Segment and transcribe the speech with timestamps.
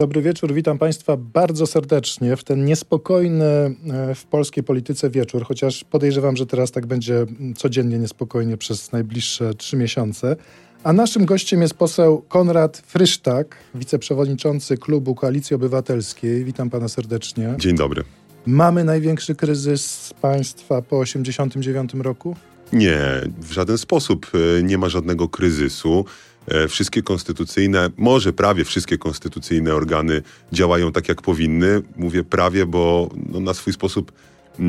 [0.00, 5.84] Dobry wieczór, witam Państwa bardzo serdecznie w ten niespokojny e, w polskiej polityce wieczór, chociaż
[5.84, 10.36] podejrzewam, że teraz tak będzie codziennie niespokojnie przez najbliższe trzy miesiące.
[10.84, 16.44] A naszym gościem jest poseł Konrad Frysztak, wiceprzewodniczący klubu Koalicji Obywatelskiej.
[16.44, 17.54] Witam pana serdecznie.
[17.58, 18.04] Dzień dobry.
[18.46, 22.36] Mamy największy kryzys państwa po 1989 roku?
[22.72, 23.00] Nie,
[23.40, 26.04] w żaden sposób e, nie ma żadnego kryzysu.
[26.48, 30.22] E, wszystkie konstytucyjne, może prawie wszystkie konstytucyjne organy
[30.52, 31.82] działają tak, jak powinny.
[31.96, 34.12] Mówię prawie, bo no, na swój sposób
[34.58, 34.62] e,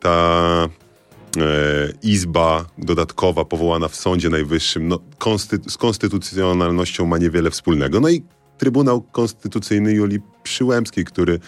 [0.00, 0.68] ta
[2.02, 4.98] izba dodatkowa powołana w Sądzie Najwyższym no,
[5.68, 8.00] z konstytucjonalnością ma niewiele wspólnego.
[8.00, 8.22] No i
[8.58, 11.40] Trybunał Konstytucyjny Julii Przyłębskiej, który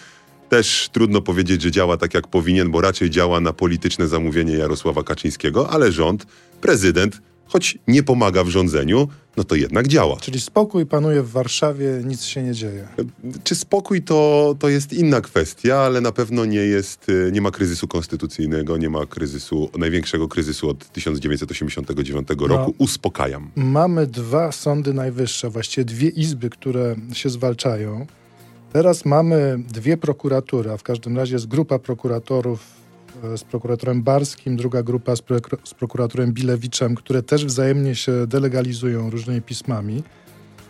[0.49, 5.03] też trudno powiedzieć, że działa tak jak powinien, bo raczej działa na polityczne zamówienie Jarosława
[5.03, 6.25] Kaczyńskiego, ale rząd,
[6.61, 10.17] prezydent, choć nie pomaga w rządzeniu, no to jednak działa.
[10.17, 12.87] Czyli spokój panuje w Warszawie, nic się nie dzieje.
[13.43, 17.51] Czy spokój to, to jest inna kwestia, ale na pewno nie jest, y, nie ma
[17.51, 22.73] kryzysu konstytucyjnego, nie ma kryzysu, największego kryzysu od 1989 no, roku.
[22.77, 23.51] Uspokajam.
[23.55, 28.07] Mamy dwa sądy najwyższe, właściwie dwie izby, które się zwalczają.
[28.73, 32.77] Teraz mamy dwie prokuratury, a w każdym razie jest grupa prokuratorów
[33.37, 35.23] z prokuratorem Barskim, druga grupa z,
[35.63, 40.03] z prokuratorem Bilewiczem, które też wzajemnie się delegalizują różnymi pismami.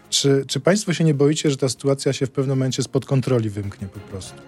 [0.09, 3.49] Czy, czy państwo się nie boicie, że ta sytuacja się w pewnym momencie spod kontroli
[3.49, 4.41] wymknie po prostu?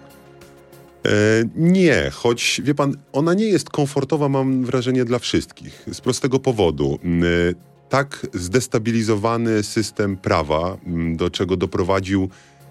[1.06, 1.10] E,
[1.56, 5.84] nie, choć wie pan, ona nie jest komfortowa, mam wrażenie, dla wszystkich.
[5.92, 6.98] Z prostego powodu.
[7.04, 10.78] E, tak zdestabilizowany system prawa,
[11.16, 12.28] do czego doprowadził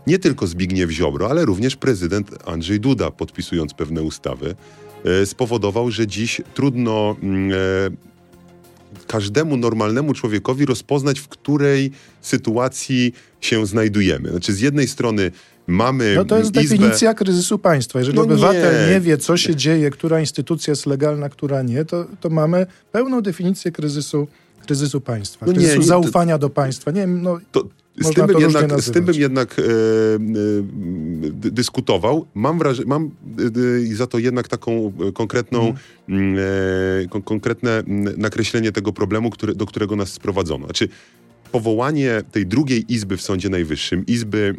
[0.08, 4.56] nie tylko Zbigniew Ziobro, ale również prezydent Andrzej Duda, podpisując pewne ustawy, e,
[5.26, 7.56] spowodował, że dziś trudno mm, e,
[9.08, 11.92] każdemu normalnemu człowiekowi rozpoznać, w której
[12.22, 14.30] sytuacji się znajdujemy.
[14.30, 15.32] Znaczy, z jednej strony
[15.68, 16.16] mamy.
[16.16, 16.62] No to jest izbę...
[16.62, 18.00] definicja kryzysu państwa.
[18.00, 18.94] Jeżeli no obywatel nie.
[18.94, 19.02] nie.
[19.02, 23.72] wie, co się dzieje, która instytucja jest legalna, która nie, to, to mamy pełną definicję
[23.72, 24.28] kryzysu,
[24.66, 26.92] kryzysu państwa, no kryzysu nie, zaufania to, do państwa.
[26.92, 27.64] Nie wiem, no, to,
[28.02, 29.66] z tym, bym jednak, z tym bym jednak e, e,
[31.32, 32.26] dyskutował.
[32.34, 33.12] Mam wrażenie, mam
[33.92, 35.74] e, za to jednak taką konkretną,
[36.10, 36.36] mm.
[37.16, 37.84] e, konkretne
[38.18, 40.66] nakreślenie tego problemu, który, do którego nas sprowadzono.
[40.66, 40.90] Znaczy,
[41.52, 44.56] powołanie tej drugiej izby w Sądzie Najwyższym, Izby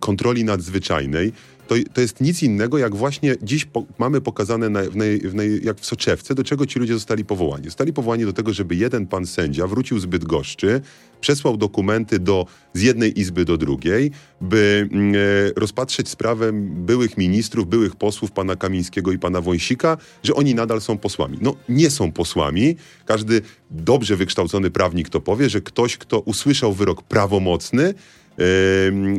[0.00, 1.32] Kontroli Nadzwyczajnej,
[1.68, 5.34] to, to jest nic innego, jak właśnie dziś po, mamy pokazane na, w nej, w
[5.34, 7.64] nej, jak w soczewce, do czego ci ludzie zostali powołani.
[7.64, 10.80] Zostali powołani do tego, żeby jeden pan sędzia wrócił z Bydgoszczy,
[11.22, 14.10] przesłał dokumenty do, z jednej izby do drugiej,
[14.40, 15.18] by mm, e,
[15.56, 20.98] rozpatrzeć sprawę byłych ministrów, byłych posłów, pana Kamińskiego i pana Wąsika, że oni nadal są
[20.98, 21.38] posłami.
[21.40, 22.76] No, nie są posłami.
[23.06, 27.94] Każdy dobrze wykształcony prawnik to powie, że ktoś, kto usłyszał wyrok prawomocny,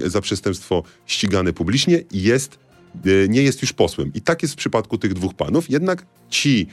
[0.05, 2.72] za przestępstwo ścigane publicznie jest, e,
[3.29, 4.11] nie jest już posłem.
[4.13, 5.69] I tak jest w przypadku tych dwóch panów.
[5.69, 6.67] Jednak ci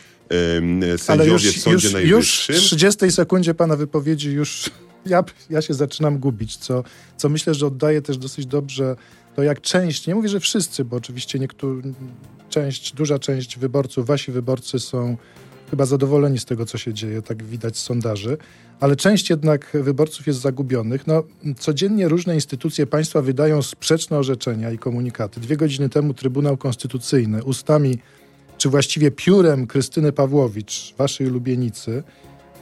[0.97, 2.54] sędziowie już, w Sądzie już, Najwyższym...
[2.54, 4.70] Już w 30 sekundzie pana wypowiedzi już
[5.06, 6.84] ja, ja się zaczynam gubić, co,
[7.16, 8.97] co myślę, że oddaje też dosyć dobrze
[9.36, 11.82] to, jak część, nie mówię, że wszyscy, bo oczywiście niektórzy,
[12.48, 15.16] część, duża część wyborców, wasi wyborcy są
[15.70, 18.36] chyba zadowoleni z tego, co się dzieje, tak widać z sondaży,
[18.81, 21.06] ale część jednak wyborców jest zagubionych.
[21.06, 21.22] No,
[21.58, 25.41] codziennie różne instytucje państwa wydają sprzeczne orzeczenia i komunikaty.
[25.41, 27.98] Dwie godziny temu Trybunał Konstytucyjny ustami,
[28.58, 32.02] czy właściwie piórem Krystyny Pawłowicz, waszej ulubienicy,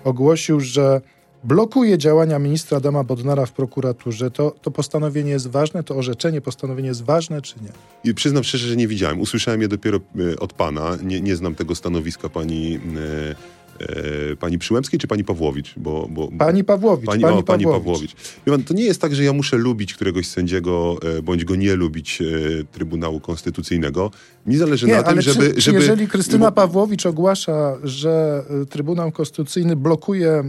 [0.05, 1.01] ogłosił, że
[1.45, 6.89] blokuje działania ministra Adama Bodnara w prokuraturze, to, to postanowienie jest ważne, to orzeczenie, postanowienie
[6.89, 8.11] jest ważne, czy nie?
[8.11, 9.21] I przyznam szczerze, że nie widziałem.
[9.21, 9.99] Usłyszałem je dopiero
[10.33, 10.97] e, od pana.
[11.03, 12.75] Nie, nie znam tego stanowiska pani.
[12.75, 15.75] E, E, pani Przyłębskiej czy pani Pawłowicz?
[15.77, 17.07] Bo, bo, pani Pawłowicz.
[17.07, 18.15] Pani, pani, o, pani Pawłowicz.
[18.45, 21.75] Pan, to nie jest tak, że ja muszę lubić któregoś sędziego, e, bądź go nie
[21.75, 22.25] lubić e,
[22.65, 24.11] Trybunału Konstytucyjnego.
[24.47, 25.79] Mi zależy nie, na tym, żeby, czy, żeby...
[25.79, 30.45] Jeżeli Krystyna Pawłowicz ogłasza, że Trybunał Konstytucyjny blokuje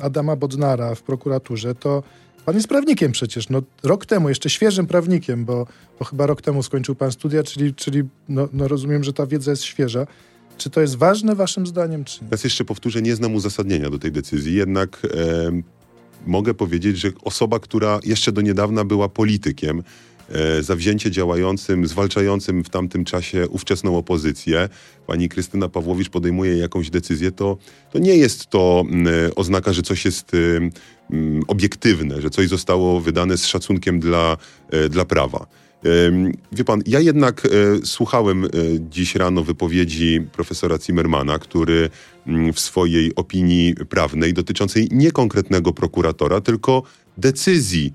[0.00, 2.02] Adama Bodnara w prokuraturze, to
[2.48, 3.48] Pan jest prawnikiem przecież.
[3.48, 5.66] No, rok temu, jeszcze świeżym prawnikiem, bo,
[5.98, 9.50] bo chyba rok temu skończył pan studia, czyli, czyli no, no rozumiem, że ta wiedza
[9.50, 10.06] jest świeża.
[10.58, 12.28] Czy to jest ważne waszym zdaniem, czy nie?
[12.44, 15.62] Jeszcze powtórzę, nie znam uzasadnienia do tej decyzji, jednak e,
[16.26, 19.82] mogę powiedzieć, że osoba, która jeszcze do niedawna była politykiem,
[20.28, 24.68] e, zawzięcie działającym, zwalczającym w tamtym czasie ówczesną opozycję,
[25.06, 27.56] pani Krystyna Pawłowicz podejmuje jakąś decyzję, to,
[27.92, 28.84] to nie jest to
[29.36, 30.32] oznaka, że coś jest
[31.48, 34.36] obiektywne, że coś zostało wydane z szacunkiem dla,
[34.70, 35.46] e, dla prawa.
[36.52, 37.48] Wie pan, ja jednak e,
[37.86, 38.48] słuchałem e,
[38.90, 41.90] dziś rano wypowiedzi profesora Zimmermana, który
[42.26, 46.82] mm, w swojej opinii prawnej dotyczącej nie konkretnego prokuratora, tylko
[47.18, 47.92] decyzji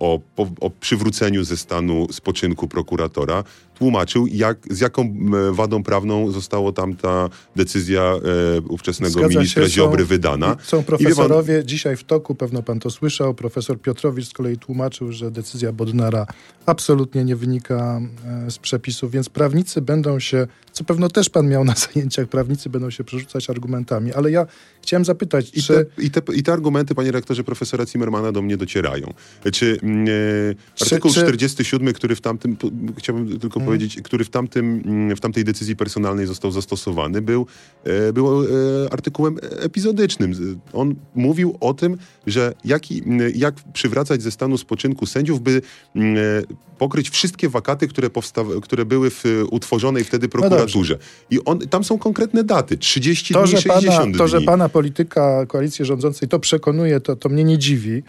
[0.00, 0.20] o,
[0.60, 3.44] o, przywróceniu ze stanu spoczynku prokuratora,
[3.78, 5.16] tłumaczył, jak, z jaką
[5.52, 10.56] wadą prawną została tamta decyzja e, ówczesnego Zgadza ministra się, Ziobry są, wydana.
[10.62, 11.66] Są profesorowie pan...
[11.66, 13.34] dzisiaj w toku, pewno pan to słyszał.
[13.34, 16.26] Profesor Piotrowicz z kolei tłumaczył, że decyzja Bodnara
[16.66, 18.00] absolutnie nie wynika
[18.46, 22.70] e, z przepisów, więc prawnicy będą się, co pewno też pan miał na zajęciach, prawnicy
[22.70, 24.46] będą się przerzucać argumentami, ale ja
[24.82, 25.74] chciałem zapytać, I czy...
[25.74, 29.14] Te, i, te, I te argumenty, panie rektorze, profesora Zimmermana do mnie docierają.
[29.52, 32.56] Czy mm, e, artykuł czy, 47, który w tamtym,
[32.96, 33.60] chciałbym tylko.
[33.66, 37.46] Powiedzieć, który w, tamtym, mm, w tamtej decyzji personalnej został zastosowany, był,
[37.84, 38.46] e, był e,
[38.90, 40.58] artykułem epizodycznym.
[40.72, 41.96] On mówił o tym,
[42.26, 42.82] że jak,
[43.34, 45.62] jak przywracać ze stanu spoczynku sędziów, by
[45.96, 46.16] mm,
[46.78, 50.98] pokryć wszystkie wakaty, które, powsta- które były w utworzonej wtedy no prokuraturze.
[51.00, 54.14] No I on, tam są konkretne daty, 30 to, dni, że 60 pana, dni.
[54.14, 58.02] To, że pana polityka koalicji rządzącej to przekonuje, to, to mnie nie dziwi.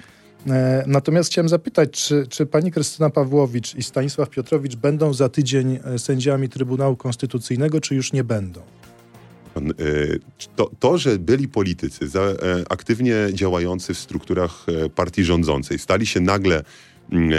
[0.49, 5.79] E, natomiast chciałem zapytać, czy, czy pani Krystyna Pawłowicz i Stanisław Piotrowicz będą za tydzień
[5.83, 8.61] e, sędziami Trybunału Konstytucyjnego, czy już nie będą?
[9.57, 9.61] E,
[10.55, 12.21] to, to, że byli politycy za,
[12.69, 14.65] aktywnie działający w strukturach
[14.95, 16.63] partii rządzącej, stali się nagle
[17.11, 17.33] mm,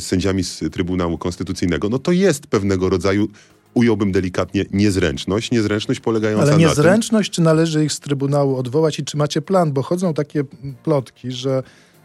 [0.00, 3.28] sędziami z Trybunału Konstytucyjnego, no to jest pewnego rodzaju
[3.74, 5.50] ująłbym delikatnie niezręczność.
[5.50, 7.34] Niezręczność polegająca Ale na niezręczność, tym...
[7.34, 9.72] czy należy ich z Trybunału odwołać i czy macie plan?
[9.72, 10.44] Bo chodzą takie
[10.84, 11.62] plotki, że,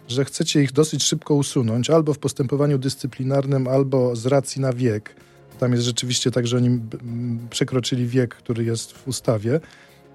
[0.09, 5.15] że chcecie ich dosyć szybko usunąć, albo w postępowaniu dyscyplinarnym, albo z racji na wiek.
[5.59, 6.79] Tam jest rzeczywiście tak, że oni
[7.49, 9.59] przekroczyli wiek, który jest w ustawie.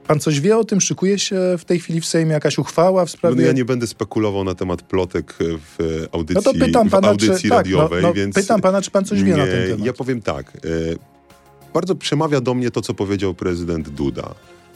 [0.06, 0.80] Pan coś wie o tym?
[0.80, 3.36] Szykuje się w tej chwili w Sejmie jakaś uchwała w sprawie...
[3.36, 7.48] No, ja nie będę spekulował na temat plotek w audycji, no to pytam pana, audycji
[7.48, 8.34] czy, radiowej, tak, no, no, więc...
[8.34, 9.86] Pytam pana, czy pan coś wie na ten temat.
[9.86, 10.56] Ja powiem tak.
[10.56, 10.60] E,
[11.74, 14.34] bardzo przemawia do mnie to, co powiedział prezydent Duda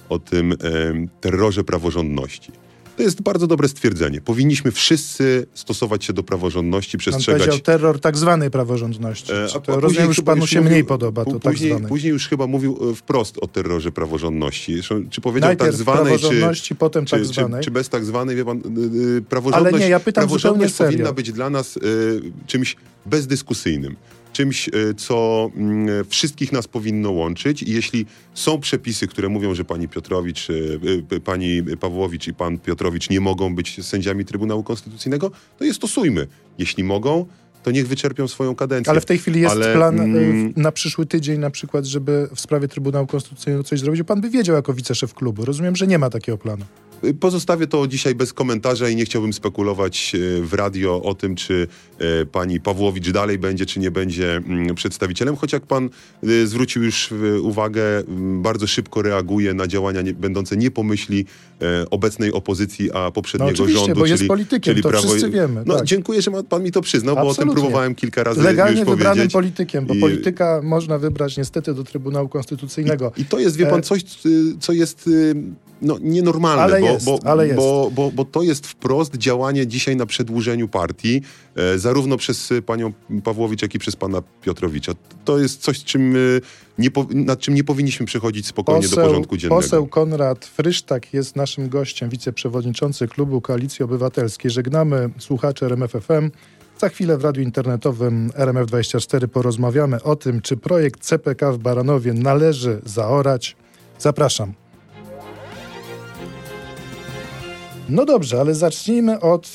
[0.08, 0.56] o tym e,
[1.20, 2.52] terrorze praworządności.
[2.98, 4.20] To jest bardzo dobre stwierdzenie.
[4.20, 7.40] Powinniśmy wszyscy stosować się do praworządności, przestrzegać...
[7.40, 9.32] Pan powiedział terror tak zwanej praworządności.
[9.32, 12.12] E, a, to rozumiem, już panu się mówił, mniej podoba to tak później, tak Później
[12.12, 14.80] już chyba mówił e, wprost o terrorze praworządności.
[15.10, 17.60] Czy powiedział Najpierw tak zwanej, praworządności, czy, potem czy, tak zwanej.
[17.60, 21.12] Czy, czy, bez tak zwanej, wie pan, yy, praworządność, Ale nie, ja pytam praworządność powinna
[21.12, 23.96] być dla nas yy, czymś bezdyskusyjnym
[24.32, 27.62] czymś, e, co mm, wszystkich nas powinno łączyć.
[27.62, 30.54] I jeśli są przepisy, które mówią, że pani Piotrowicz, e,
[31.16, 36.26] e, pani Pawłowicz i pan Piotrowicz nie mogą być sędziami Trybunału Konstytucyjnego, to je stosujmy.
[36.58, 37.26] Jeśli mogą,
[37.62, 38.90] to niech wyczerpią swoją kadencję.
[38.90, 42.40] Ale w tej chwili jest Ale, plan mm, na przyszły tydzień na przykład, żeby w
[42.40, 44.02] sprawie Trybunału Konstytucyjnego coś zrobić.
[44.02, 45.44] Pan by wiedział jako wiceszef klubu.
[45.44, 46.64] Rozumiem, że nie ma takiego planu.
[47.20, 51.68] Pozostawię to dzisiaj bez komentarza i nie chciałbym spekulować e, w radio o tym, czy
[51.98, 55.90] e, pani Pawłowicz dalej będzie, czy nie będzie mm, przedstawicielem, choć jak pan
[56.22, 57.82] e, zwrócił już uwagę,
[58.42, 61.26] bardzo szybko reaguje na działania nie, będące nie pomyśli
[61.90, 63.94] obecnej opozycji, a poprzedniego no rządu.
[63.94, 65.08] bo czyli, jest politykiem, czyli to prawo...
[65.08, 65.62] wszyscy wiemy.
[65.66, 65.84] No, tak.
[65.84, 67.44] Dziękuję, że pan mi to przyznał, Absolutnie.
[67.44, 69.32] bo o tym próbowałem kilka razy Legalnie już wybranym powiedzieć.
[69.32, 70.00] politykiem, bo I...
[70.00, 73.12] polityka można wybrać niestety do Trybunału Konstytucyjnego.
[73.16, 74.04] I, I, to jest, wie pan, coś,
[74.60, 75.10] co jest
[75.82, 77.56] no, nienormalne, ale bo, jest, bo, ale jest.
[77.56, 81.22] Bo, bo, bo, to jest wprost działanie dzisiaj na przedłużeniu partii,
[81.56, 82.92] e, zarówno przez panią
[83.24, 84.92] Pawłowicz, jak i przez pana Piotrowicza.
[85.24, 86.18] To jest coś, czym, e,
[86.78, 89.62] nie, nad czym nie powinniśmy przechodzić spokojnie poseł, do porządku dziennego.
[89.62, 94.50] Poseł Konrad Frysztak jest naszym gościem, wiceprzewodniczący Klubu Koalicji Obywatelskiej.
[94.50, 96.30] Żegnamy słuchacze RMFFM.
[96.78, 102.80] Za chwilę w radiu internetowym RMF24 porozmawiamy o tym, czy projekt CPK w Baranowie należy
[102.84, 103.56] zaorać.
[103.98, 104.52] Zapraszam.
[107.88, 109.50] No dobrze, ale zacznijmy od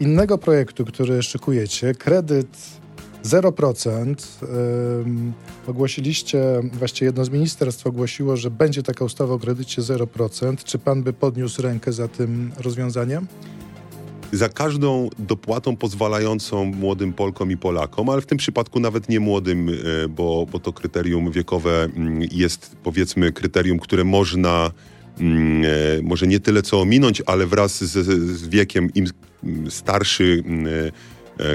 [0.00, 1.94] innego projektu, który szykujecie.
[1.94, 2.58] Kredyt
[3.24, 4.14] 0%.
[5.02, 5.32] Um,
[5.66, 10.64] ogłosiliście, właściwie jedno z ministerstw ogłosiło, że będzie taka ustawa o kredycie 0%.
[10.64, 13.26] Czy pan by podniósł rękę za tym rozwiązaniem?
[14.32, 19.68] za każdą dopłatą pozwalającą młodym Polkom i Polakom, ale w tym przypadku nawet nie młodym,
[19.68, 24.70] e, bo, bo to kryterium wiekowe mm, jest powiedzmy kryterium, które można
[26.02, 28.06] może nie tyle co ominąć, ale wraz z,
[28.38, 29.06] z wiekiem im
[29.68, 30.92] starszy mm, e, e,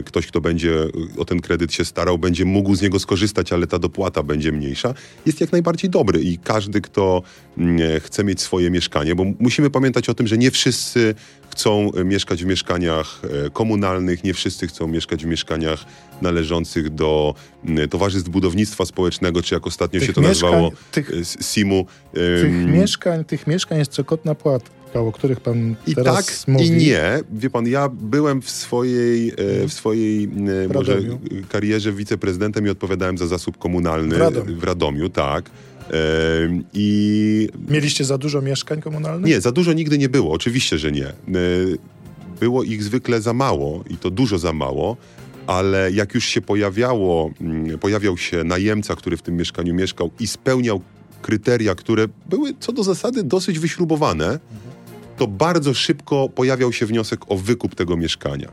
[0.06, 0.74] ktoś, kto będzie
[1.18, 4.94] o ten kredyt się starał, będzie mógł z niego skorzystać, ale ta dopłata będzie mniejsza,
[5.26, 7.22] jest jak najbardziej dobry i każdy, kto
[7.58, 11.16] mm, chce mieć swoje mieszkanie, bo musimy pamiętać o tym, że nie wszyscy
[11.50, 13.22] chcą mieszkać w mieszkaniach
[13.54, 15.86] komunalnych, nie wszyscy chcą mieszkać w mieszkaniach
[16.22, 17.36] należących do
[17.90, 21.86] Towarzystw Budownictwa Społecznego, czy jak ostatnio tych się to nazywało, tych, SIM-u.
[22.14, 26.68] Tych mieszkań, tych mieszkań jest cokotna płatka, o których pan I teraz tak, mówi.
[26.68, 27.20] I nie.
[27.32, 29.34] Wie pan, ja byłem w swojej,
[29.68, 30.30] w swojej
[30.74, 31.00] może
[31.50, 35.50] karierze wiceprezydentem i odpowiadałem za zasób komunalny w Radomiu, w Radomiu tak.
[36.74, 37.50] I...
[37.70, 39.30] Mieliście za dużo mieszkań komunalnych?
[39.32, 41.14] Nie, za dużo nigdy nie było, oczywiście, że nie.
[42.40, 44.98] było ich zwykle za mało i to dużo za mało,
[45.48, 50.28] ale jak już się pojawiało, mm, pojawiał się najemca, który w tym mieszkaniu mieszkał i
[50.28, 50.82] spełniał
[51.22, 54.40] kryteria, które były co do zasady dosyć wyśrubowane,
[55.20, 58.52] to bardzo szybko pojawiał się wniosek o wykup tego mieszkania.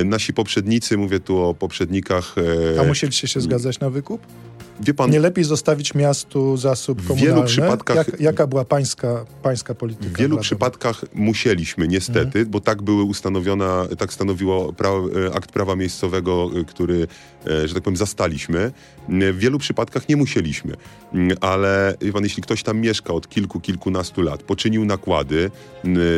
[0.00, 2.34] E, nasi poprzednicy, mówię tu o poprzednikach.
[2.76, 4.26] E, A musieliście się zgadzać na wykup?
[4.80, 7.22] Wie pan, nie lepiej zostawić miastu zasób komunalny?
[7.22, 7.96] W wielu przypadkach...
[7.96, 10.14] Jak, jaka była pańska, pańska polityka?
[10.14, 12.50] W wielu przypadkach musieliśmy, niestety, mhm.
[12.50, 14.74] bo tak były ustanowiona, tak stanowiło
[15.26, 17.06] e, akt prawa miejscowego, e, który,
[17.46, 18.72] e, że tak powiem, zastaliśmy.
[19.08, 20.76] W wielu przypadkach nie musieliśmy,
[21.40, 25.50] ale wie pan, jeśli ktoś tam mieszka od kilku, kilkunastu lat, poczynił nakłady,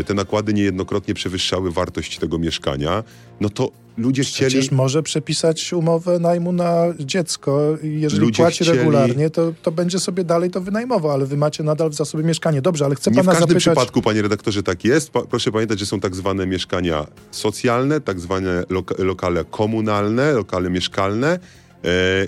[0.07, 3.05] te nakłady niejednokrotnie przewyższały wartość tego mieszkania,
[3.41, 4.51] no to ludzie chcieli...
[4.51, 8.79] Przecież może przepisać umowę najmu na dziecko i jeżeli ludzie płaci chcieli...
[8.79, 12.63] regularnie, to, to będzie sobie dalej to wynajmował, ale wy macie nadal w zasobie mieszkanie.
[12.63, 13.63] Dobrze, ale chcę Nie pana w każdym zapytać...
[13.63, 15.11] przypadku, panie redaktorze, tak jest.
[15.11, 20.71] Pa, proszę pamiętać, że są tak zwane mieszkania socjalne, tak zwane loka lokale komunalne, lokale
[20.71, 21.39] mieszkalne,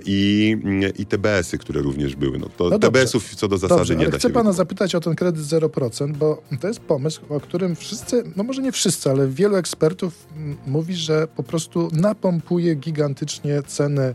[0.04, 0.57] i,
[0.99, 2.38] i TBS-y, które również były.
[2.38, 4.95] No to no TBS-ów co do zasady dobrze, nie ale da chcę się pana zapytać
[4.95, 9.11] o ten kredyt 0%, bo to jest pomysł, o którym wszyscy, no może nie wszyscy,
[9.11, 10.26] ale wielu ekspertów
[10.66, 14.14] mówi, że po prostu napompuje gigantycznie ceny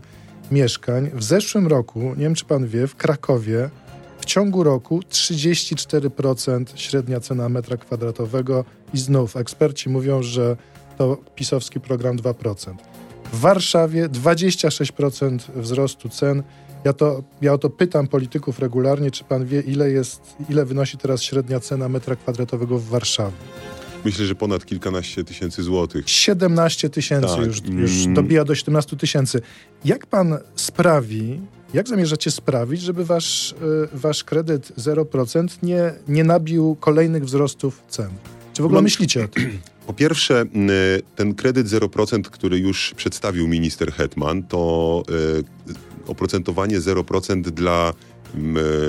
[0.50, 1.10] mieszkań.
[1.14, 3.70] W zeszłym roku, nie wiem czy pan wie, w Krakowie
[4.20, 8.64] w ciągu roku 34% średnia cena metra kwadratowego
[8.94, 10.56] i znów eksperci mówią, że
[10.98, 12.74] to pisowski program 2%.
[13.36, 16.42] W Warszawie 26% wzrostu cen.
[16.84, 20.98] Ja, to, ja o to pytam polityków regularnie, czy pan wie, ile, jest, ile wynosi
[20.98, 23.36] teraz średnia cena metra kwadratowego w Warszawie?
[24.04, 26.10] Myślę, że ponad kilkanaście tysięcy złotych.
[26.10, 27.46] 17 tysięcy tak.
[27.46, 28.14] już, już mm.
[28.14, 29.40] dobija do 17 tysięcy.
[29.84, 31.40] Jak pan sprawi,
[31.74, 33.56] jak zamierzacie sprawić, żeby wasz, y,
[33.92, 38.10] wasz kredyt 0% nie, nie nabił kolejnych wzrostów cen?
[38.56, 39.58] Czy w ogóle myślicie o tym?
[39.86, 40.44] Po pierwsze,
[41.16, 47.92] ten kredyt 0%, który już przedstawił minister Hetman, to e, oprocentowanie 0% dla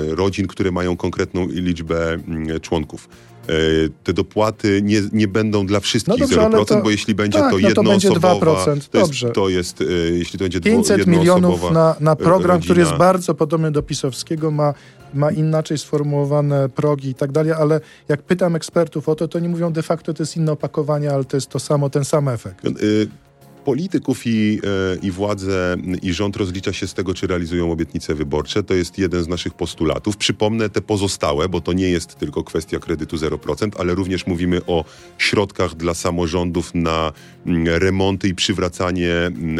[0.08, 2.18] rodzin, które mają konkretną liczbę
[2.62, 3.08] członków.
[3.48, 7.38] E, te dopłaty nie, nie będą dla wszystkich no dobrze, 0%, to, bo jeśli będzie
[7.38, 11.06] tak, to jednoosobowa, no to, będzie 2%, to, jest, to jest, jeśli to będzie 500
[11.06, 12.64] milionów na, na program, rodzina.
[12.64, 14.74] który jest bardzo podobny do pisowskiego, ma
[15.14, 19.48] ma inaczej sformułowane progi i tak dalej, ale jak pytam ekspertów o to, to nie
[19.48, 22.66] mówią de facto to jest inne opakowanie, ale to jest to samo, ten sam efekt.
[23.68, 28.62] Polityków i, e, i władze i rząd rozlicza się z tego, czy realizują obietnice wyborcze.
[28.62, 30.16] To jest jeden z naszych postulatów.
[30.16, 34.84] Przypomnę te pozostałe, bo to nie jest tylko kwestia kredytu 0%, ale również mówimy o
[35.18, 37.12] środkach dla samorządów na
[37.64, 39.58] remonty i przywracanie Mm,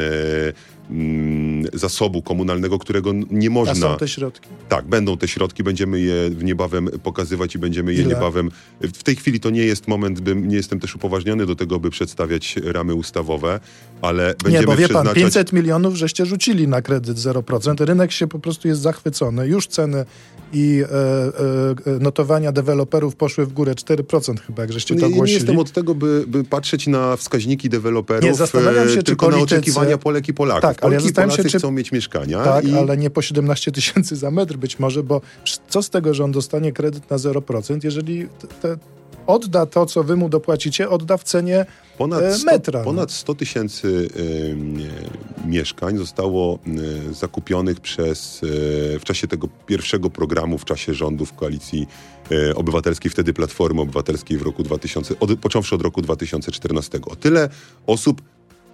[1.73, 3.87] zasobu komunalnego, którego nie można...
[3.87, 4.49] A są te środki?
[4.69, 8.09] Tak, będą te środki, będziemy je niebawem pokazywać i będziemy je Ile?
[8.09, 8.51] niebawem...
[8.81, 11.91] W tej chwili to nie jest moment, bym, nie jestem też upoważniony do tego, by
[11.91, 13.61] przedstawiać ramy ustawowe,
[14.03, 15.15] ale będziemy Nie, bo wie przeznaczać...
[15.15, 17.85] pan, 500 milionów żeście rzucili na kredyt 0%.
[17.85, 19.49] Rynek się po prostu jest zachwycony.
[19.49, 20.05] Już ceny
[20.53, 25.21] i e, e, notowania deweloperów poszły w górę 4% chyba, jak żeście to ogłosili.
[25.21, 29.27] Ja nie jestem od tego, by, by patrzeć na wskaźniki deweloperów, nie, zastanawiam się, tylko
[29.27, 29.55] czy politycy...
[29.55, 30.63] na oczekiwania Polek i Polaków.
[30.63, 31.59] Tak, ale ja zastanawiam się, czy...
[31.59, 32.45] chcą mieć mieszkania.
[32.45, 32.75] Tak, i...
[32.75, 35.21] ale nie po 17 tysięcy za metr być może, bo
[35.69, 38.29] co z tego, że on dostanie kredyt na 0%, jeżeli
[38.61, 38.77] te,
[39.29, 41.67] odda to, co wy mu dopłacicie, odda w cenie
[41.99, 42.79] ponad 100, e, metra.
[42.79, 42.85] No.
[42.85, 44.57] Ponad 100 tysięcy y,
[45.47, 46.59] mieszkań zostało
[47.11, 51.87] y, zakupionych przez, y, w czasie tego pierwszego programu, w czasie rządów Koalicji
[52.55, 57.01] Obywatelskiej, wtedy Platformy Obywatelskiej w roku 2000, od, począwszy od roku 2014.
[57.07, 57.49] O tyle
[57.87, 58.23] osób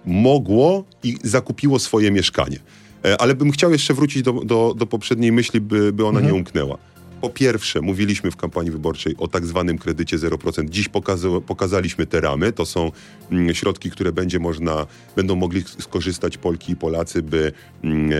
[0.05, 2.59] mogło i zakupiło swoje mieszkanie.
[3.05, 6.25] E, ale bym chciał jeszcze wrócić do, do, do poprzedniej myśli, by, by ona mhm.
[6.25, 6.77] nie umknęła.
[7.21, 10.69] Po pierwsze, mówiliśmy w kampanii wyborczej o tak zwanym kredycie 0%.
[10.69, 12.51] Dziś pokaza pokazaliśmy te ramy.
[12.51, 12.91] To są
[13.31, 17.51] mm, środki, które będzie można, będą mogli skorzystać Polki i Polacy, by
[17.83, 18.15] mm, e,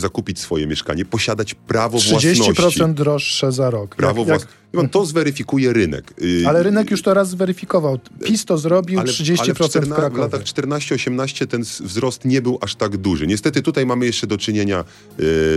[0.00, 2.42] zakupić swoje mieszkanie, posiadać prawo 30% własności.
[2.82, 3.96] 30% droższe za rok.
[3.96, 4.62] Prawo własności.
[4.90, 6.14] To zweryfikuje rynek.
[6.22, 7.98] Y, ale rynek już to raz zweryfikował.
[8.24, 12.58] PiS to zrobił, ale, 30% ale w, 14, w latach 14-18 ten wzrost nie był
[12.60, 13.26] aż tak duży.
[13.26, 14.84] Niestety tutaj mamy jeszcze do czynienia y,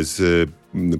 [0.03, 0.49] z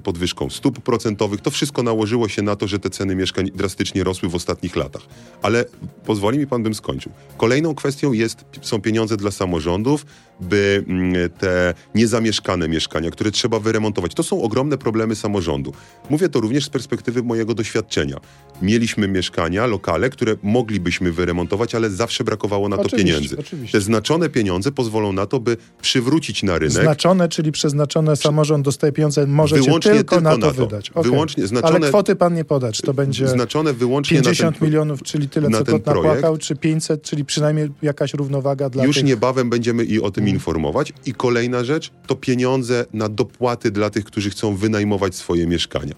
[0.04, 1.40] podwyżką stóp procentowych.
[1.40, 5.02] To wszystko nałożyło się na to, że te ceny mieszkań drastycznie rosły w ostatnich latach.
[5.42, 5.64] Ale
[6.06, 7.12] pozwoli mi pan, bym skończył.
[7.36, 10.06] Kolejną kwestią jest, są pieniądze dla samorządów
[10.40, 15.72] by mm, te niezamieszkane mieszkania, które trzeba wyremontować, to są ogromne problemy samorządu.
[16.10, 18.16] Mówię to również z perspektywy mojego doświadczenia.
[18.62, 23.36] Mieliśmy mieszkania, lokale, które moglibyśmy wyremontować, ale zawsze brakowało na to Oczywiście, pieniędzy.
[23.38, 23.78] oczywiście.
[23.78, 28.92] Te znaczone pieniądze pozwolą na to, by przywrócić na rynek Znaczone, czyli przeznaczone samorząd dostaje
[28.92, 30.52] pieniądze, Wyłącznie tylko, tylko na to na to.
[30.66, 30.90] wydać.
[30.90, 31.02] Okej.
[31.10, 35.02] Wyłącznie znaczone- Ale kwoty pan nie podać, to będzie znaczone wyłącznie 50 na ten, milionów,
[35.02, 38.96] czyli tyle, na co ten kot napłakał, czy 500, czyli przynajmniej jakaś równowaga dla Już
[38.96, 39.04] tych...
[39.04, 40.36] niebawem będziemy i o tym Mhm.
[40.36, 40.92] informować.
[41.06, 45.94] I kolejna rzecz to pieniądze na dopłaty dla tych, którzy chcą wynajmować swoje mieszkania.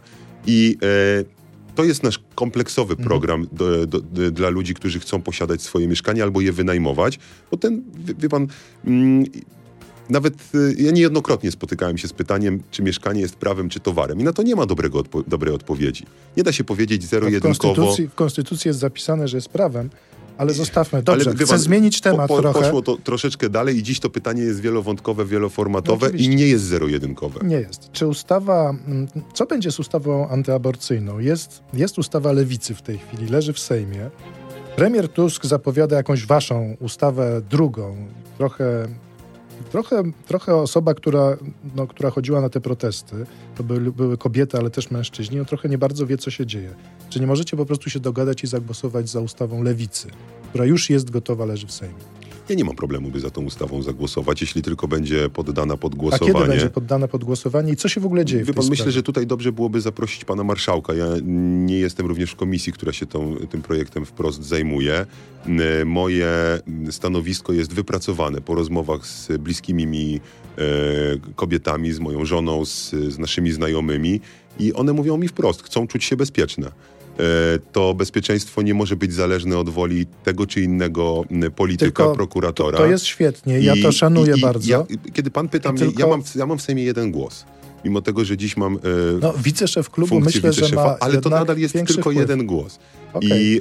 [0.46, 1.24] I e,
[1.74, 3.08] to jest nasz kompleksowy Mhm.
[3.08, 7.18] program do, do, do, dla ludzi, którzy chcą posiadać swoje mieszkania albo je wynajmować.
[7.50, 8.46] Bo ten, wie, wie pan,
[8.84, 9.24] mm,
[10.10, 14.20] nawet y, ja niejednokrotnie spotykałem się z pytaniem, czy mieszkanie jest prawem, czy towarem.
[14.20, 16.04] I na to nie ma dobrego odpo- dobrej odpowiedzi.
[16.36, 17.74] Nie da się powiedzieć w, zero-jedynkowo.
[17.74, 19.90] konstytucji, w Konstytucji jest zapisane, że jest prawem,
[20.38, 21.02] ale zostawmy.
[21.02, 22.60] Dobrze, wie chcę pan, zmienić temat po, po, trochę.
[22.60, 26.64] Poszło to troszeczkę dalej i dziś to pytanie jest wielowątkowe, wieloformatowe No i nie jest
[26.64, 27.40] zero-jedynkowe.
[27.42, 27.92] Nie jest.
[27.92, 31.18] Czy ustawa, mm, co będzie z ustawą antyaborcyjną?
[31.18, 34.10] Jest, jest ustawa lewicy w tej chwili, leży w Sejmie.
[34.76, 37.96] Premier Tusk zapowiada jakąś waszą ustawę drugą,
[38.38, 38.88] trochę,
[39.70, 41.36] trochę, trochę osoba, która,
[41.76, 45.68] no, która chodziła na te protesty, to były, były kobiety, ale też mężczyźni, on trochę
[45.68, 46.74] nie bardzo wie, co się dzieje.
[47.10, 50.08] Czy nie możecie po prostu się dogadać i zagłosować za ustawą lewicy,
[50.48, 52.17] która już jest gotowa, leży w Sejmie?
[52.48, 55.96] Ja nie mam problemu, by za tą ustawą zagłosować, jeśli tylko będzie poddana pod A
[55.96, 56.32] głosowanie.
[56.32, 58.92] kiedy będzie poddana pod głosowanie i co się w ogóle dzieje w Wie pan, myślę,
[58.92, 60.94] że tutaj dobrze byłoby zaprosić pana marszałka.
[60.94, 61.06] Ja
[61.66, 65.06] nie jestem również w komisji, która się tą, tym projektem wprost zajmuje.
[65.84, 66.28] Moje
[66.90, 70.20] stanowisko jest wypracowane po rozmowach z bliskimi mi
[70.58, 70.62] e,
[71.36, 74.20] kobietami, z moją żoną, z, z naszymi znajomymi
[74.58, 76.70] i one mówią mi wprost, chcą czuć się bezpieczne.
[77.18, 81.24] E, To bezpieczeństwo nie może być zależne od woli tego czy innego
[81.56, 82.78] polityka, Tylko prokuratora.
[82.78, 84.70] To jest świetnie, ja I- to szanuję i- i bardzo.
[84.70, 87.44] Ja, kiedy pan pyta mnie, tylko- ja, mam, w- ja mam w Sejmie jeden głos.
[87.84, 88.78] Mimo tego, że dziś mam e,
[89.20, 92.16] No, wiceszef klubu myślę, że ma ale to nadal jest tylko wpływ.
[92.16, 92.78] jeden głos.
[93.12, 93.30] Okej.
[93.42, 93.60] I e,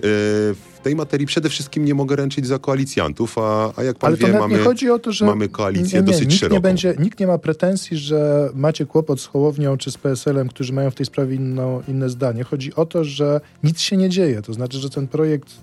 [0.87, 4.39] tej materii przede wszystkim nie mogę ręczyć za koalicjantów, a, a jak pan Ale wie,
[4.39, 6.55] mamy, nie chodzi o to, że mamy koalicję nie, nie, dosyć nikt szeroką.
[6.55, 10.73] nie będzie, Nikt nie ma pretensji, że macie kłopot z Hołownią czy z PSL-em, którzy
[10.73, 12.43] mają w tej sprawie inno, inne zdanie.
[12.43, 14.41] Chodzi o to, że nic się nie dzieje.
[14.41, 15.53] To znaczy, że ten projekt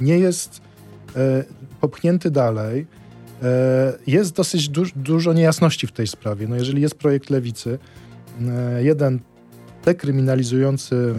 [0.00, 0.60] nie jest
[1.16, 1.44] e,
[1.80, 2.86] popchnięty dalej.
[3.42, 6.48] E, jest dosyć du dużo niejasności w tej sprawie.
[6.48, 7.78] No jeżeli jest projekt lewicy,
[8.40, 9.20] e, jeden
[9.84, 11.14] dekryminalizujący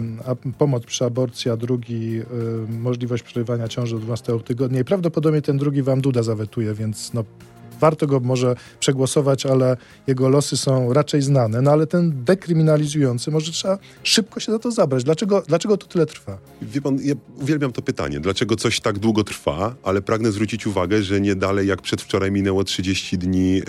[0.58, 2.24] pomoc przy aborcji, a drugi y,
[2.68, 7.24] możliwość przerywania ciąży do 12 tygodnia i prawdopodobnie ten drugi wam Duda zawetuje, więc no,
[7.82, 11.62] warto go może przegłosować, ale jego losy są raczej znane.
[11.62, 15.04] No ale ten dekryminalizujący, może trzeba szybko się za to zabrać.
[15.04, 16.38] Dlaczego, dlaczego to tyle trwa?
[16.62, 21.02] Wie pan, ja uwielbiam to pytanie, dlaczego coś tak długo trwa, ale pragnę zwrócić uwagę,
[21.02, 23.62] że nie dalej jak przedwczoraj minęło 30 dni e,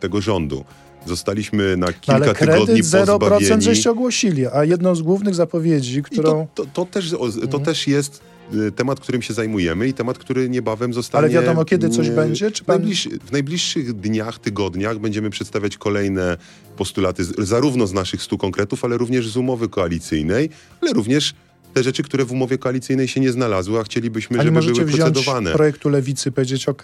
[0.00, 0.64] tego rządu.
[1.06, 3.62] Zostaliśmy na No, kilka ale tygodni kredyt 0% pozbawieni.
[3.62, 6.46] żeście ogłosili, a jedną z głównych zapowiedzi, którą...
[6.54, 7.64] to, to, to, też, to Mhm.
[7.64, 8.20] też jest
[8.54, 11.18] y, temat, którym się zajmujemy i temat, który niebawem zostanie...
[11.24, 12.50] Ale wiadomo, kiedy coś będzie?
[12.50, 12.82] Czy pan-
[13.26, 16.36] w najbliższych dniach, tygodniach będziemy przedstawiać kolejne
[16.76, 21.34] postulaty, zarówno z naszych stu konkretów, ale również z umowy koalicyjnej, ale również
[21.74, 25.52] te rzeczy, które w umowie koalicyjnej się nie znalazły, a chcielibyśmy, A żeby były procedowane.
[25.52, 26.82] projektu lewicy, powiedzieć, ok,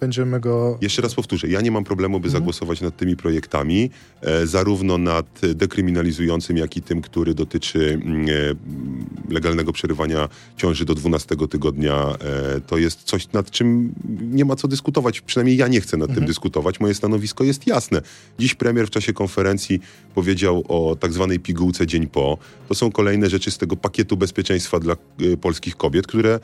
[0.00, 0.78] będziemy go...
[0.80, 2.40] Jeszcze raz powtórzę, ja nie mam problemu, by Mhm.
[2.42, 3.90] zagłosować nad tymi projektami,
[4.22, 10.94] e, zarówno nad dekryminalizującym, jak i tym, który dotyczy mm, e, legalnego przerywania ciąży do
[10.94, 12.14] 12 tygodnia.
[12.56, 15.20] E, to jest coś, nad czym nie ma co dyskutować.
[15.20, 16.18] Przynajmniej ja nie chcę nad Mhm.
[16.18, 16.80] tym dyskutować.
[16.80, 18.02] Moje stanowisko jest jasne.
[18.38, 19.80] Dziś premier w czasie konferencji
[20.14, 22.38] powiedział o tak zwanej pigułce dzień po.
[22.68, 26.40] To są kolejne rzeczy z tego pakietu bezpieczeństwa dla e, polskich kobiet, które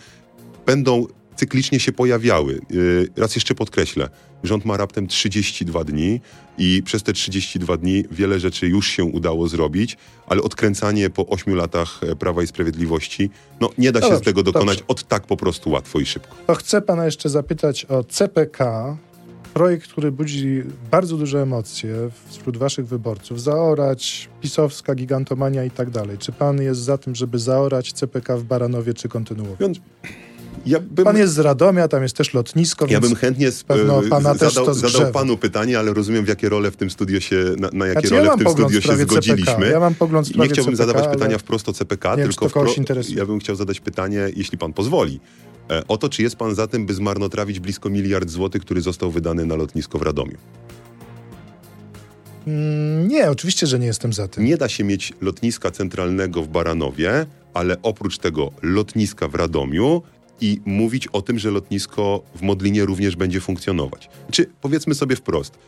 [0.66, 2.60] będą cyklicznie się pojawiały.
[2.70, 4.08] Yy, Raz jeszcze podkreślę,
[4.44, 6.20] rząd ma raptem 32 dni
[6.58, 9.96] i przez te 32 dni wiele rzeczy już się udało zrobić,
[10.26, 14.22] ale odkręcanie po 8 latach e, Prawa i Sprawiedliwości, no nie da No się dobrze,
[14.22, 14.84] z tego dokonać dobrze.
[14.88, 16.36] od tak po prostu łatwo i szybko.
[16.46, 18.96] To chcę pana jeszcze zapytać o CPK,
[19.56, 21.94] projekt, który budzi bardzo duże emocje
[22.30, 23.42] wśród waszych wyborców.
[23.42, 26.18] Zaorać, pisowska gigantomania i tak dalej.
[26.18, 29.58] Czy pan jest za tym, żeby zaorać CPK w Baranowie, czy kontynuować?
[29.60, 29.78] Więc
[30.66, 34.02] ja bym, Pan jest z Radomia, tam jest też lotnisko, ja bym chętnie sp- pewno
[34.10, 37.20] pana z- też zadał, zadał panu pytanie, ale rozumiem w jakie role w tym studio
[37.20, 39.52] się, na, na jakie Znaczy, ja role mam w tym studio się zgodziliśmy.
[39.54, 39.70] CPK.
[39.70, 42.78] Ja mam pogląd w Nie chciałbym CPK, zadawać pytania wprost o CPK, wiem, tylko kogoś
[42.78, 45.20] wpro- ja bym chciał zadać pytanie, jeśli pan pozwoli,
[45.70, 49.10] e, o to, czy jest pan za tym, by zmarnotrawić blisko miliard złotych, który został
[49.10, 50.36] wydany na lotnisko w Radomiu.
[52.46, 54.44] Mm, Nie, oczywiście, że nie jestem za tym.
[54.44, 60.02] Nie da się mieć lotniska centralnego w Baranowie, ale oprócz tego lotniska w Radomiu
[60.40, 64.08] i mówić o tym, że lotnisko w Modlinie również będzie funkcjonować.
[64.30, 65.58] Czy powiedzmy sobie wprost,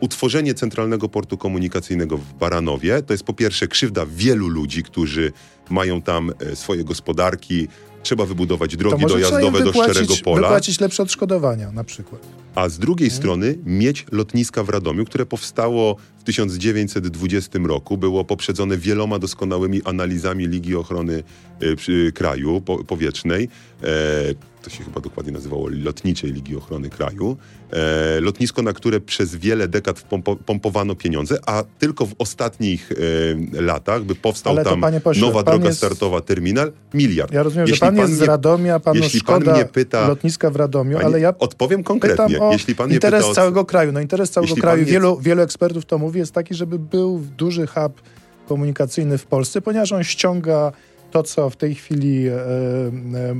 [0.00, 5.32] utworzenie Centralnego Portu Komunikacyjnego w Baranowie to jest po pierwsze krzywda wielu ludzi, którzy
[5.70, 7.68] mają tam e, swoje gospodarki,
[8.02, 10.40] trzeba wybudować drogi dojazdowe do Szczerego Pola.
[10.40, 12.22] wypłacić lepsze odszkodowania na przykład.
[12.54, 13.22] A z drugiej hmm.
[13.22, 15.96] strony mieć lotniska w Radomiu, które powstało
[16.28, 21.22] 1920 roku, było poprzedzone wieloma doskonałymi analizami Ligi Ochrony
[21.88, 23.48] y, Kraju po, Powietrznej.
[23.82, 23.86] E,
[24.62, 27.36] to się chyba dokładnie nazywało Lotniczej Ligi Ochrony Kraju.
[27.72, 33.62] E, lotnisko, na które przez wiele dekad pompo, pompowano pieniądze, a tylko w ostatnich e,
[33.62, 35.78] latach by powstał tam pośle, nowa droga jest...
[35.78, 37.32] startowa, terminal, miliard.
[37.32, 40.08] Ja rozumiem, jeśli że pan, pan jest z Radomia, panu jeśli szkoda pan mnie pyta,
[40.08, 42.38] lotniska w Radomiu, ale ja odpowiem konkretnie.
[42.52, 43.92] Jeśli pan interes pyta całego kraju.
[43.92, 48.02] No interes całego kraju, wielu, wielu ekspertów to mówi, jest taki, żeby był duży hub
[48.48, 50.72] komunikacyjny w Polsce, ponieważ on ściąga
[51.10, 52.90] to, co w tej chwili e, e,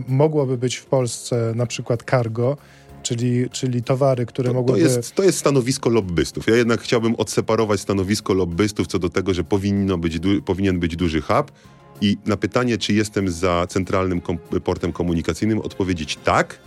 [0.09, 2.57] mogłoby być w Polsce, na przykład cargo,
[3.03, 4.81] czyli, czyli towary, które to, mogłyby...
[4.81, 6.47] To jest, to jest stanowisko lobbystów.
[6.47, 11.21] Ja jednak chciałbym odseparować stanowisko lobbystów co do tego, że powinno być, powinien być duży
[11.21, 11.53] hub
[12.01, 16.59] i na pytanie, czy jestem za centralnym kom portem komunikacyjnym, odpowiedzieć tak,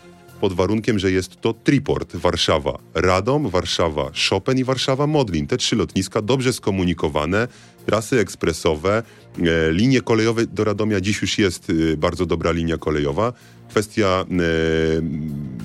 [0.41, 5.47] pod warunkiem, że jest to triport Warszawa Radom, Warszawa Chopin i Warszawa Modlin.
[5.47, 7.47] Te trzy lotniska dobrze skomunikowane,
[7.85, 9.03] trasy ekspresowe,
[9.37, 13.33] e, linie kolejowe do Radomia dziś już jest e, bardzo dobra linia kolejowa.
[13.69, 14.33] Kwestia e,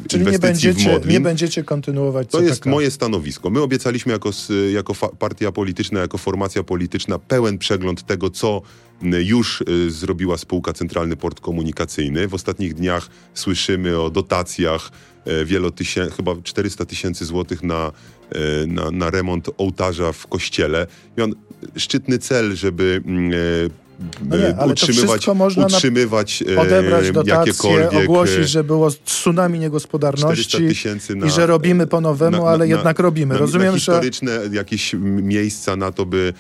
[0.07, 3.51] Czyli nie będziecie, nie będziecie kontynuować To jest moje stanowisko.
[3.51, 4.31] My obiecaliśmy jako,
[4.73, 8.62] jako partia polityczna, jako formacja polityczna pełen przegląd tego, co
[9.03, 12.29] już y, zrobiła spółka Centralny Port Komunikacyjny.
[12.29, 14.90] W ostatnich dniach słyszymy o dotacjach
[15.25, 17.92] e, wielotysięcy, chyba 400 tysięcy złotych na,
[18.31, 20.87] e, na, na remont ołtarza w kościele.
[21.16, 21.35] I on,
[21.77, 23.03] szczytny cel, żeby
[23.73, 23.86] e,
[24.29, 30.63] no nie, ale utrzymywać, to można utrzymywać odebrać dotacje, ogłosić, że było tsunami niegospodarności
[31.17, 33.39] na, i że robimy po nowemu, na, ale na, jednak robimy.
[33.39, 34.57] Rozumiem, na historyczne że...
[34.57, 36.33] jakieś miejsca na to, by,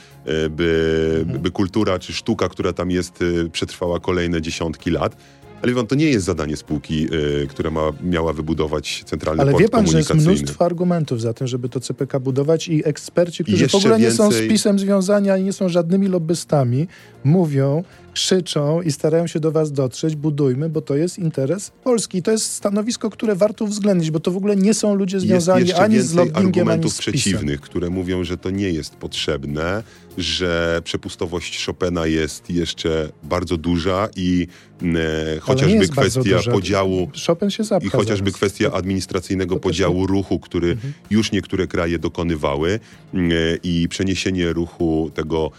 [0.50, 1.42] by, mhm.
[1.42, 5.16] by kultura czy sztuka, która tam jest, przetrwała kolejne dziesiątki lat.
[5.62, 9.52] Ale wie pan, to nie jest zadanie spółki, y, która ma, miała wybudować centralny Ale
[9.52, 13.44] port wie pan, że jest mnóstwo argumentów za tym, żeby to CPK budować i eksperci,
[13.44, 14.26] którzy w ogóle więcej...
[14.26, 16.88] nie są z PiSem związani, ani nie są żadnymi lobbystami,
[17.26, 22.18] mówią, krzyczą i starają się do was dotrzeć, budujmy, bo to jest interes Polski.
[22.18, 25.72] I to jest stanowisko, które warto uwzględnić, bo to w ogóle nie są ludzie związani
[25.72, 29.82] ani z lobbyingiem, ani z przeciwnych, które mówią, że to nie jest potrzebne,
[30.18, 34.46] że przepustowość Chopina jest jeszcze bardzo duża i
[34.82, 38.36] e, chociażby kwestia podziału Chopin się i chociażby zaraz.
[38.36, 40.92] kwestia administracyjnego podziału ruchu, który mhm.
[41.10, 42.80] już niektóre kraje dokonywały
[43.14, 43.18] e,
[43.62, 45.50] i przeniesienie ruchu tego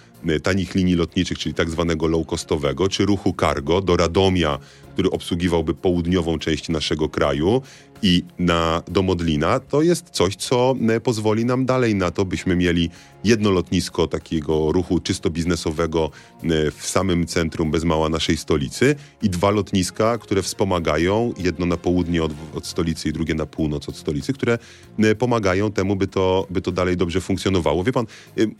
[0.44, 4.60] tanich linii lotniczych, czyli tak zwanego low-costowego, czy ruchu cargo do Radomia,
[4.98, 7.62] który obsługiwałby południową część naszego kraju
[8.02, 12.56] i na, do Modlina, to jest coś, co e, pozwoli nam dalej na to, byśmy
[12.56, 12.90] mieli
[13.24, 16.12] jedno lotnisko takiego ruchu czysto biznesowego
[16.44, 21.78] e, w samym centrum bez mała naszej stolicy i dwa lotniska, które wspomagają, jedno na
[21.78, 24.58] południe od, od stolicy i drugie na północ od stolicy, które
[25.00, 27.84] e, pomagają temu, by to, by to dalej dobrze funkcjonowało.
[27.84, 28.06] Wie pan,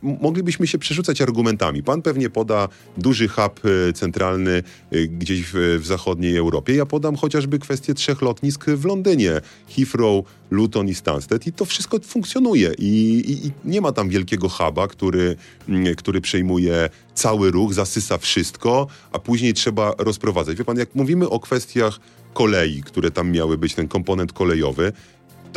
[0.02, 1.84] moglibyśmy się przerzucać argumentami.
[1.84, 3.62] Pan pewnie poda duży hub
[3.94, 6.76] centralny gdzieś w, w zachodniej Europie.
[6.76, 12.00] Ja podam chociażby kwestię trzech lotnisk w Londynie Heathrow, Luton i Stansted i to wszystko
[12.00, 15.36] funkcjonuje i, i, i nie ma tam wielkiego huba, który,
[15.70, 20.58] mm, który przejmuje cały ruch, zasysa wszystko, a później trzeba rozprowadzać.
[20.58, 22.00] Wie pan, jak mówimy o kwestiach
[22.34, 24.94] kolei, które tam miały być, ten komponent kolejowy,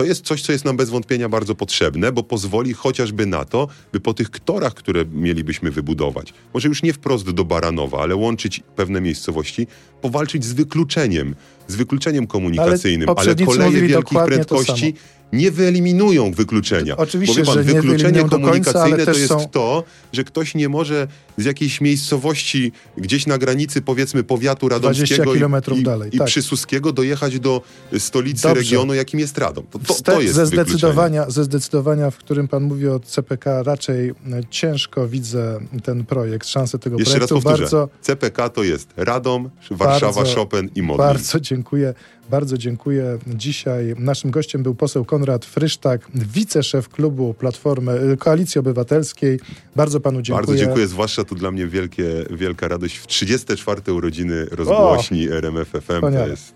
[0.01, 3.69] to jest coś, co jest nam bez wątpienia bardzo potrzebne, bo pozwoli chociażby na to,
[3.93, 8.63] by po tych torach, które mielibyśmy wybudować, może już nie wprost do Baranowa, ale łączyć
[8.77, 9.67] pewne miejscowości,
[10.01, 11.35] powalczyć z wykluczeniem,
[11.69, 14.95] z wykluczeniem komunikacyjnym, ale, ale koleje wielkich prędkości
[15.33, 16.97] nie wyeliminują wykluczenia.
[16.97, 19.49] Oczywiście, pan, że wykluczenie komunikacyjne końca, to jest są...
[19.49, 25.39] to, że ktoś nie może z jakiejś miejscowości gdzieś na granicy powiedzmy powiatu radomskiego i,
[25.79, 26.27] i, dalej, i tak.
[26.27, 27.63] przysuskiego dojechać do
[27.99, 28.63] stolicy Dobrze.
[28.63, 29.65] regionu, jakim jest Radom.
[29.71, 34.11] To, to, to jest ze zdecydowania, ze zdecydowania, w którym pan mówi o CPK, raczej
[34.11, 34.15] e,
[34.51, 37.35] ciężko widzę ten projekt, szansę tego Jeszcze projektu.
[37.35, 37.63] Jeszcze raz powtórzę.
[37.63, 37.89] Bardzo...
[38.01, 41.07] CPK to jest Radom, Warszawa, bardzo, Chopin i Modlin.
[41.07, 41.95] Bardzo dziękuję.
[42.31, 43.19] Bardzo dziękuję.
[43.27, 49.41] Dzisiaj naszym gościem był poseł Konrad Frysztak, wiceszef klubu Platformy y, Koalicji Obywatelskiej.
[49.77, 50.47] Bardzo panu dziękuję.
[50.47, 53.93] Bardzo dziękuję, zwłaszcza tu dla mnie wielkie, wielka radość w 34.
[53.93, 56.01] urodziny rozgłośni o, RMF FM.
[56.01, 56.55] To jest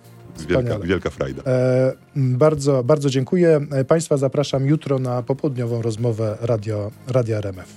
[0.48, 1.42] wielka, wielka frajda.
[1.46, 3.66] E, bardzo, bardzo dziękuję.
[3.70, 7.68] E, państwa zapraszam jutro na popołudniową rozmowę radio, Radia RMF.